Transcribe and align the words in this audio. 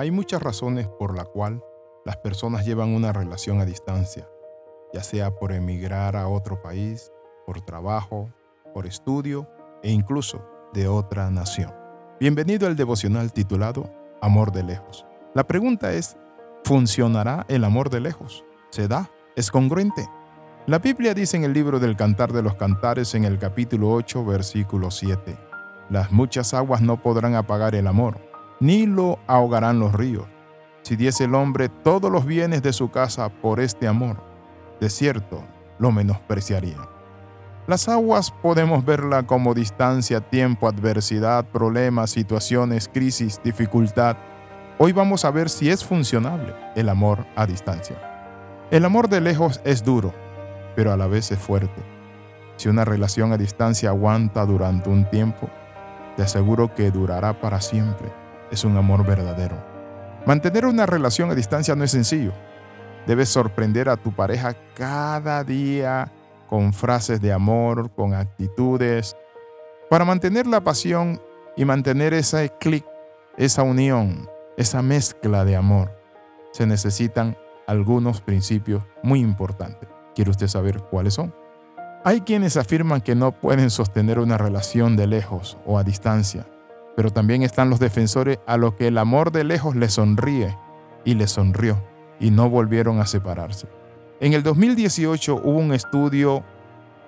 Hay 0.00 0.10
muchas 0.10 0.42
razones 0.42 0.88
por 0.88 1.14
la 1.14 1.26
cual 1.26 1.62
las 2.06 2.16
personas 2.16 2.64
llevan 2.64 2.94
una 2.94 3.12
relación 3.12 3.60
a 3.60 3.66
distancia, 3.66 4.26
ya 4.94 5.02
sea 5.02 5.30
por 5.30 5.52
emigrar 5.52 6.16
a 6.16 6.26
otro 6.26 6.62
país, 6.62 7.12
por 7.44 7.60
trabajo, 7.60 8.32
por 8.72 8.86
estudio 8.86 9.46
e 9.82 9.90
incluso 9.90 10.42
de 10.72 10.88
otra 10.88 11.30
nación. 11.30 11.74
Bienvenido 12.18 12.66
al 12.66 12.76
devocional 12.76 13.30
titulado 13.34 13.92
Amor 14.22 14.52
de 14.52 14.62
lejos. 14.62 15.04
La 15.34 15.46
pregunta 15.46 15.92
es, 15.92 16.16
¿funcionará 16.64 17.44
el 17.48 17.62
amor 17.62 17.90
de 17.90 18.00
lejos? 18.00 18.42
¿Se 18.70 18.88
da? 18.88 19.10
¿Es 19.36 19.50
congruente? 19.50 20.08
La 20.66 20.78
Biblia 20.78 21.12
dice 21.12 21.36
en 21.36 21.44
el 21.44 21.52
libro 21.52 21.78
del 21.78 21.98
Cantar 21.98 22.32
de 22.32 22.42
los 22.42 22.54
Cantares 22.54 23.14
en 23.14 23.26
el 23.26 23.38
capítulo 23.38 23.90
8, 23.90 24.24
versículo 24.24 24.90
7, 24.90 25.36
Las 25.90 26.10
muchas 26.10 26.54
aguas 26.54 26.80
no 26.80 27.02
podrán 27.02 27.34
apagar 27.34 27.74
el 27.74 27.86
amor 27.86 28.29
ni 28.60 28.84
lo 28.86 29.18
ahogarán 29.26 29.80
los 29.80 29.94
ríos. 29.94 30.26
Si 30.82 30.96
diese 30.96 31.24
el 31.24 31.34
hombre 31.34 31.68
todos 31.68 32.10
los 32.12 32.26
bienes 32.26 32.62
de 32.62 32.72
su 32.72 32.90
casa 32.90 33.28
por 33.28 33.58
este 33.58 33.88
amor, 33.88 34.22
de 34.80 34.90
cierto 34.90 35.42
lo 35.78 35.90
menospreciaría. 35.90 36.76
Las 37.66 37.88
aguas 37.88 38.30
podemos 38.30 38.84
verla 38.84 39.22
como 39.26 39.54
distancia, 39.54 40.20
tiempo, 40.20 40.68
adversidad, 40.68 41.44
problemas, 41.46 42.10
situaciones, 42.10 42.88
crisis, 42.92 43.40
dificultad. 43.42 44.16
Hoy 44.78 44.92
vamos 44.92 45.24
a 45.24 45.30
ver 45.30 45.48
si 45.48 45.70
es 45.70 45.84
funcionable 45.84 46.54
el 46.74 46.88
amor 46.88 47.26
a 47.36 47.46
distancia. 47.46 47.96
El 48.70 48.84
amor 48.84 49.08
de 49.08 49.20
lejos 49.20 49.60
es 49.64 49.84
duro, 49.84 50.12
pero 50.74 50.92
a 50.92 50.96
la 50.96 51.06
vez 51.06 51.30
es 51.30 51.38
fuerte. 51.38 51.82
Si 52.56 52.68
una 52.68 52.84
relación 52.84 53.32
a 53.32 53.38
distancia 53.38 53.90
aguanta 53.90 54.44
durante 54.44 54.90
un 54.90 55.08
tiempo, 55.08 55.48
te 56.16 56.22
aseguro 56.22 56.74
que 56.74 56.90
durará 56.90 57.40
para 57.40 57.60
siempre 57.60 58.19
es 58.50 58.64
un 58.64 58.76
amor 58.76 59.06
verdadero. 59.06 59.56
Mantener 60.26 60.66
una 60.66 60.86
relación 60.86 61.30
a 61.30 61.34
distancia 61.34 61.74
no 61.74 61.84
es 61.84 61.90
sencillo. 61.90 62.32
Debes 63.06 63.28
sorprender 63.28 63.88
a 63.88 63.96
tu 63.96 64.12
pareja 64.12 64.54
cada 64.74 65.42
día 65.44 66.12
con 66.46 66.72
frases 66.72 67.20
de 67.20 67.32
amor, 67.32 67.90
con 67.94 68.12
actitudes. 68.14 69.16
Para 69.88 70.04
mantener 70.04 70.46
la 70.46 70.60
pasión 70.60 71.20
y 71.56 71.64
mantener 71.64 72.12
ese 72.12 72.52
clic, 72.60 72.84
esa 73.36 73.62
unión, 73.62 74.28
esa 74.56 74.82
mezcla 74.82 75.44
de 75.44 75.56
amor, 75.56 75.96
se 76.52 76.66
necesitan 76.66 77.36
algunos 77.66 78.20
principios 78.20 78.84
muy 79.02 79.20
importantes. 79.20 79.88
¿Quiere 80.14 80.30
usted 80.30 80.48
saber 80.48 80.82
cuáles 80.82 81.14
son? 81.14 81.34
Hay 82.04 82.22
quienes 82.22 82.56
afirman 82.56 83.00
que 83.00 83.14
no 83.14 83.32
pueden 83.32 83.70
sostener 83.70 84.18
una 84.18 84.38
relación 84.38 84.96
de 84.96 85.06
lejos 85.06 85.56
o 85.66 85.78
a 85.78 85.84
distancia 85.84 86.46
pero 87.00 87.10
también 87.10 87.40
están 87.40 87.70
los 87.70 87.80
defensores 87.80 88.40
a 88.46 88.58
los 88.58 88.74
que 88.74 88.88
el 88.88 88.98
amor 88.98 89.32
de 89.32 89.42
lejos 89.42 89.74
les 89.74 89.94
sonríe 89.94 90.54
y 91.02 91.14
les 91.14 91.30
sonrió 91.30 91.82
y 92.20 92.30
no 92.30 92.50
volvieron 92.50 93.00
a 93.00 93.06
separarse. 93.06 93.68
En 94.20 94.34
el 94.34 94.42
2018 94.42 95.40
hubo 95.42 95.58
un 95.60 95.72
estudio 95.72 96.44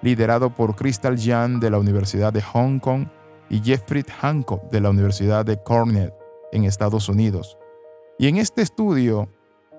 liderado 0.00 0.54
por 0.54 0.76
Crystal 0.76 1.18
Jan 1.20 1.58
de 1.58 1.70
la 1.70 1.78
Universidad 1.80 2.32
de 2.32 2.40
Hong 2.40 2.78
Kong 2.78 3.08
y 3.48 3.62
Jeffrey 3.64 4.04
Hancock 4.20 4.70
de 4.70 4.80
la 4.80 4.90
Universidad 4.90 5.44
de 5.44 5.60
Cornell 5.60 6.14
en 6.52 6.62
Estados 6.62 7.08
Unidos. 7.08 7.58
Y 8.16 8.28
en 8.28 8.36
este 8.36 8.62
estudio 8.62 9.28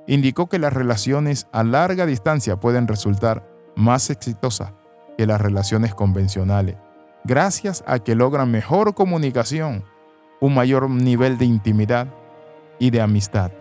indicó 0.08 0.50
que 0.50 0.59
las 0.59 0.73
relaciones 0.73 1.48
a 1.54 1.64
larga 1.64 2.06
distancia 2.06 2.59
pueden 2.59 2.89
resultar 2.89 3.48
más 3.78 4.09
exitosas 4.09 4.73
que 5.17 5.26
las 5.26 5.39
relaciones 5.39 5.95
convencionales, 5.95 6.76
gracias 7.23 7.82
a 7.88 8.00
que 8.00 8.14
logran 8.14 8.52
mejor 8.52 8.94
comunicación 8.94 9.89
un 10.42 10.56
mayor 10.56 10.89
nivel 10.89 11.38
de 11.38 11.45
intimidad 11.45 12.08
y 12.80 12.89
de 12.89 13.00
amistad. 13.00 13.52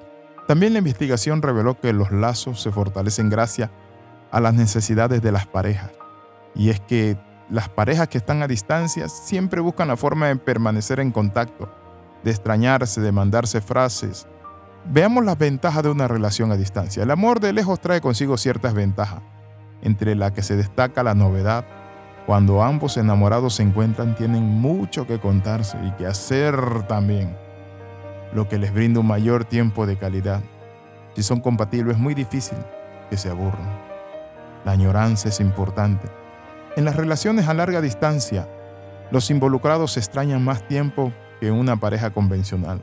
También 0.48 0.72
la 0.72 0.80
investigación 0.80 1.42
reveló 1.42 1.78
que 1.78 1.92
los 1.92 2.10
lazos 2.10 2.60
se 2.60 2.72
fortalecen 2.72 3.30
gracias 3.30 3.70
a 4.32 4.40
las 4.40 4.54
necesidades 4.54 5.22
de 5.22 5.30
las 5.30 5.46
parejas. 5.46 5.92
Y 6.54 6.70
es 6.70 6.80
que 6.80 7.16
las 7.50 7.68
parejas 7.68 8.08
que 8.08 8.18
están 8.18 8.42
a 8.42 8.48
distancia 8.48 9.08
siempre 9.08 9.60
buscan 9.60 9.88
la 9.88 9.96
forma 9.96 10.28
de 10.28 10.36
permanecer 10.36 11.00
en 11.00 11.12
contacto, 11.12 11.68
de 12.24 12.30
extrañarse, 12.30 13.00
de 13.00 13.12
mandarse 13.12 13.60
frases. 13.60 14.26
Veamos 14.86 15.24
las 15.24 15.38
ventajas 15.38 15.82
de 15.82 15.90
una 15.90 16.08
relación 16.08 16.50
a 16.50 16.56
distancia. 16.56 17.02
El 17.02 17.10
amor 17.10 17.40
de 17.40 17.52
lejos 17.52 17.78
trae 17.78 18.00
consigo 18.00 18.38
ciertas 18.38 18.72
ventajas, 18.72 19.20
entre 19.82 20.14
las 20.14 20.32
que 20.32 20.42
se 20.42 20.56
destaca 20.56 21.02
la 21.02 21.14
novedad, 21.14 21.66
cuando 22.30 22.62
ambos 22.62 22.96
enamorados 22.96 23.54
se 23.54 23.64
encuentran 23.64 24.14
tienen 24.14 24.44
mucho 24.44 25.04
que 25.04 25.18
contarse 25.18 25.76
y 25.84 25.90
que 25.96 26.06
hacer 26.06 26.86
también, 26.86 27.36
lo 28.32 28.48
que 28.48 28.56
les 28.56 28.72
brinda 28.72 29.00
un 29.00 29.08
mayor 29.08 29.44
tiempo 29.44 29.84
de 29.84 29.98
calidad. 29.98 30.40
Si 31.16 31.24
son 31.24 31.40
compatibles 31.40 31.96
es 31.96 32.00
muy 32.00 32.14
difícil 32.14 32.56
que 33.10 33.16
se 33.16 33.30
aburran. 33.30 33.68
La 34.64 34.70
añoranza 34.70 35.28
es 35.28 35.40
importante. 35.40 36.06
En 36.76 36.84
las 36.84 36.94
relaciones 36.94 37.48
a 37.48 37.54
larga 37.54 37.80
distancia, 37.80 38.48
los 39.10 39.28
involucrados 39.32 39.96
extrañan 39.96 40.44
más 40.44 40.62
tiempo 40.68 41.12
que 41.40 41.50
una 41.50 41.78
pareja 41.78 42.10
convencional. 42.10 42.80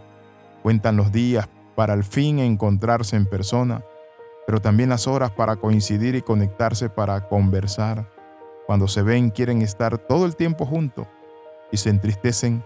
Cuentan 0.62 0.98
los 0.98 1.14
días 1.14 1.48
para 1.74 1.94
al 1.94 2.04
fin 2.04 2.40
encontrarse 2.40 3.16
en 3.16 3.26
persona, 3.26 3.82
pero 4.46 4.60
también 4.60 4.90
las 4.90 5.08
horas 5.08 5.32
para 5.32 5.56
coincidir 5.56 6.16
y 6.16 6.22
conectarse 6.22 6.90
para 6.90 7.30
conversar 7.30 8.17
cuando 8.68 8.88
se 8.88 9.02
ven 9.02 9.32
quieren 9.32 9.62
estar 9.62 9.98
todo 9.98 10.26
el 10.26 10.36
tiempo 10.36 10.66
juntos 10.66 11.08
y 11.72 11.78
se 11.78 11.90
entristecen 11.90 12.64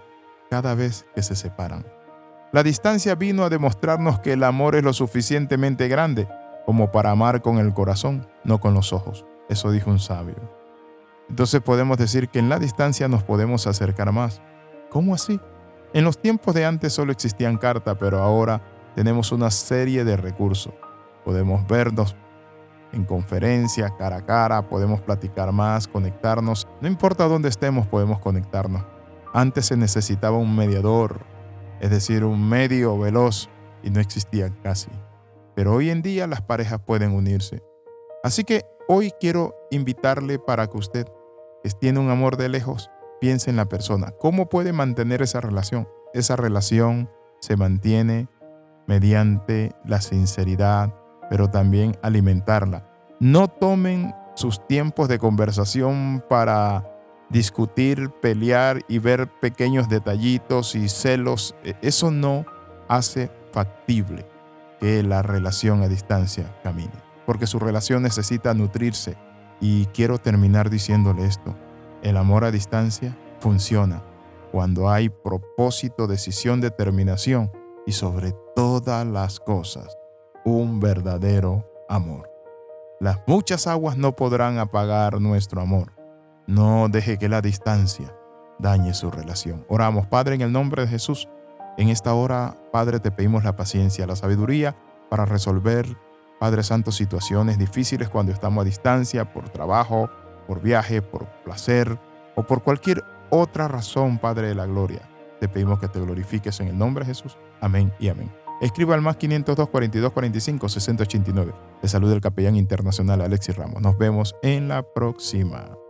cada 0.50 0.76
vez 0.76 1.06
que 1.16 1.22
se 1.22 1.36
separan. 1.36 1.86
La 2.52 2.64
distancia 2.64 3.16
vino 3.16 3.46
a 3.46 3.50
demostrarnos 3.50 4.20
que 4.20 4.34
el 4.34 4.44
amor 4.44 4.76
es 4.76 4.84
lo 4.84 4.92
suficientemente 4.92 5.88
grande 5.88 6.28
como 6.66 6.92
para 6.92 7.12
amar 7.12 7.42
con 7.42 7.60
el 7.60 7.74
corazón, 7.74 8.28
no 8.44 8.60
con 8.60 8.74
los 8.74 8.92
ojos. 8.92 9.26
Eso 9.48 9.72
dijo 9.72 9.90
un 9.90 10.00
sabio. 10.00 10.36
Entonces 11.30 11.62
podemos 11.62 11.98
decir 11.98 12.28
que 12.30 12.40
en 12.40 12.50
la 12.50 12.60
distancia 12.60 13.08
nos 13.08 13.24
podemos 13.24 13.68
acercar 13.68 14.12
más. 14.12 14.42
¿Cómo 14.90 15.14
así? 15.14 15.40
En 15.94 16.04
los 16.04 16.18
tiempos 16.18 16.54
de 16.54 16.66
antes 16.66 16.94
solo 16.94 17.12
existían 17.12 17.58
cartas, 17.58 17.96
pero 18.00 18.20
ahora 18.20 18.62
tenemos 18.96 19.32
una 19.32 19.52
serie 19.52 20.04
de 20.04 20.18
recursos. 20.18 20.74
Podemos 21.24 21.66
vernos 21.68 22.16
en 22.94 23.06
conferencia, 23.06 23.96
cara 23.98 24.18
a 24.18 24.26
cara, 24.26 24.68
podemos 24.70 25.02
platicar 25.02 25.52
más, 25.52 25.88
conectarnos. 25.88 26.68
No 26.82 26.88
importa 26.88 27.28
dónde 27.28 27.50
estemos, 27.50 27.88
podemos 27.88 28.20
conectarnos. 28.20 28.84
Antes 29.34 29.68
se 29.68 29.78
necesitaba 29.78 30.38
un 30.38 30.56
mediador, 30.56 31.22
es 31.80 31.90
decir, 31.90 32.24
un 32.26 32.48
medio 32.50 32.98
veloz, 32.98 33.50
y 33.84 33.90
no 33.90 34.00
existía 34.00 34.50
casi. 34.62 34.90
Pero 35.56 35.74
hoy 35.74 35.90
en 35.90 36.02
día 36.02 36.28
las 36.28 36.42
parejas 36.42 36.80
pueden 36.82 37.14
unirse. 37.14 37.64
Así 38.24 38.44
que 38.44 38.66
hoy 38.88 39.12
quiero 39.20 39.56
invitarle 39.72 40.38
para 40.40 40.68
que 40.68 40.78
usted, 40.78 41.08
que 41.64 41.70
tiene 41.72 42.00
un 42.00 42.10
amor 42.10 42.38
de 42.38 42.50
lejos, 42.50 42.90
piense 43.20 43.50
en 43.50 43.56
la 43.56 43.66
persona. 43.66 44.12
¿Cómo 44.20 44.50
puede 44.50 44.74
mantener 44.74 45.22
esa 45.22 45.42
relación? 45.42 45.88
Esa 46.14 46.36
relación 46.36 47.10
se 47.40 47.56
mantiene 47.56 48.28
mediante 48.88 49.72
la 49.86 50.02
sinceridad, 50.02 50.94
pero 51.32 51.50
también 51.50 51.98
alimentarla. 52.02 52.86
No 53.22 53.48
tomen 53.48 54.14
sus 54.36 54.68
tiempos 54.68 55.08
de 55.08 55.18
conversación 55.18 56.22
para 56.28 56.86
discutir, 57.30 58.10
pelear 58.22 58.82
y 58.90 59.00
ver 59.00 59.30
pequeños 59.40 59.88
detallitos 59.88 60.76
y 60.76 60.90
celos. 60.90 61.56
E, 61.64 61.74
eso 61.82 62.12
no 62.12 62.46
hace 62.90 63.32
factible 63.54 64.28
que 64.82 65.04
la 65.04 65.22
relación 65.22 65.82
a 65.84 65.88
distancia 65.88 66.54
camine, 66.64 66.92
porque 67.26 67.48
su 67.48 67.60
relación 67.60 68.04
necesita 68.04 68.54
nutrirse. 68.54 69.16
Y 69.62 69.86
quiero 69.86 70.18
terminar 70.18 70.70
diciéndole 70.70 71.24
esto. 71.24 71.56
El 72.04 72.18
amor 72.18 72.44
a 72.44 72.52
distancia 72.52 73.16
funciona 73.40 74.04
cuando 74.52 74.90
hay 74.90 75.08
propósito, 75.08 76.08
decisión, 76.08 76.60
determinación 76.60 77.50
y 77.88 77.94
sobre 77.94 78.34
todas 78.54 79.08
las 79.08 79.40
cosas 79.40 80.01
un 80.46 80.80
verdadero 80.80 81.66
amor. 81.88 82.30
Las 83.00 83.20
muchas 83.26 83.68
aguas 83.68 83.98
no 83.98 84.16
podrán 84.16 84.58
apagar 84.60 85.20
nuestro 85.20 85.62
amor. 85.62 85.94
No 86.48 86.88
deje 86.90 87.18
que 87.18 87.30
la 87.30 87.42
distancia 87.42 88.16
dañe 88.60 88.94
su 88.94 89.10
relación. 89.12 89.66
Oramos, 89.68 90.08
Padre, 90.08 90.36
en 90.36 90.42
el 90.42 90.52
nombre 90.52 90.84
de 90.84 90.88
Jesús. 90.88 91.28
En 91.78 91.90
esta 91.90 92.14
hora, 92.14 92.56
Padre, 92.72 93.00
te 93.00 93.12
pedimos 93.12 93.44
la 93.44 93.56
paciencia, 93.56 94.06
la 94.06 94.16
sabiduría 94.16 94.76
para 95.10 95.26
resolver, 95.26 95.98
Padre 96.40 96.64
Santo, 96.64 96.92
situaciones 96.92 97.58
difíciles 97.58 98.10
cuando 98.10 98.32
estamos 98.32 98.62
a 98.62 98.66
distancia, 98.66 99.32
por 99.34 99.50
trabajo, 99.50 100.10
por 100.48 100.62
viaje, 100.62 101.02
por 101.02 101.28
placer 101.44 101.98
o 102.36 102.44
por 102.44 102.64
cualquier 102.64 103.04
otra 103.30 103.68
razón, 103.68 104.18
Padre 104.20 104.50
de 104.50 104.56
la 104.56 104.66
gloria. 104.66 105.02
Te 105.40 105.48
pedimos 105.48 105.80
que 105.80 105.88
te 105.88 106.00
glorifiques 106.00 106.60
en 106.60 106.68
el 106.68 106.78
nombre 106.78 107.04
de 107.04 107.14
Jesús. 107.14 107.38
Amén 107.62 107.92
y 108.00 108.10
amén. 108.10 108.41
Escriba 108.62 108.94
al 108.94 109.02
más 109.02 109.18
502 109.18 109.70
42 109.70 110.12
45 110.12 110.70
60 110.70 111.04
89. 111.04 111.54
Le 111.82 111.90
saluda 111.90 112.14
el 112.14 112.22
capellán 112.22 112.56
internacional 112.56 113.22
Alexis 113.22 113.56
Ramos. 113.56 113.82
Nos 113.82 113.98
vemos 113.98 114.36
en 114.44 114.68
la 114.68 114.84
próxima. 114.84 115.81